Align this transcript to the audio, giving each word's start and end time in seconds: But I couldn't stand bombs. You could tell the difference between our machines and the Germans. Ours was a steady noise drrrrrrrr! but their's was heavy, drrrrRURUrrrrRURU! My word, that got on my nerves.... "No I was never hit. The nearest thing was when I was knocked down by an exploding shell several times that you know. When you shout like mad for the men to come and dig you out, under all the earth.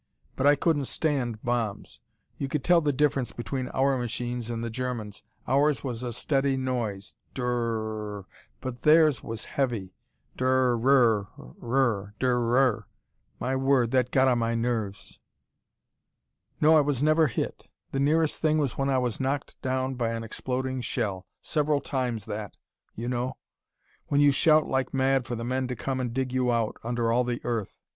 But 0.35 0.47
I 0.47 0.55
couldn't 0.55 0.85
stand 0.85 1.43
bombs. 1.43 1.99
You 2.39 2.47
could 2.49 2.63
tell 2.63 2.81
the 2.81 2.91
difference 2.91 3.33
between 3.33 3.67
our 3.69 3.99
machines 3.99 4.49
and 4.49 4.63
the 4.63 4.71
Germans. 4.71 5.21
Ours 5.47 5.83
was 5.83 6.01
a 6.01 6.11
steady 6.11 6.57
noise 6.57 7.13
drrrrrrrr! 7.35 8.25
but 8.61 8.81
their's 8.81 9.21
was 9.23 9.45
heavy, 9.45 9.93
drrrrRURUrrrrRURU! 10.39 12.85
My 13.39 13.55
word, 13.55 13.91
that 13.91 14.09
got 14.09 14.27
on 14.27 14.39
my 14.39 14.55
nerves.... 14.55 15.19
"No 16.59 16.75
I 16.75 16.81
was 16.81 17.03
never 17.03 17.27
hit. 17.27 17.67
The 17.91 17.99
nearest 17.99 18.39
thing 18.39 18.57
was 18.57 18.79
when 18.79 18.89
I 18.89 18.97
was 18.97 19.19
knocked 19.19 19.61
down 19.61 19.93
by 19.93 20.09
an 20.13 20.23
exploding 20.23 20.81
shell 20.81 21.27
several 21.43 21.79
times 21.79 22.25
that 22.25 22.57
you 22.95 23.07
know. 23.07 23.37
When 24.07 24.19
you 24.19 24.31
shout 24.31 24.65
like 24.65 24.95
mad 24.95 25.27
for 25.27 25.35
the 25.35 25.45
men 25.45 25.67
to 25.67 25.75
come 25.75 25.99
and 25.99 26.11
dig 26.11 26.33
you 26.33 26.51
out, 26.51 26.77
under 26.83 27.11
all 27.11 27.23
the 27.23 27.39
earth. 27.43 27.79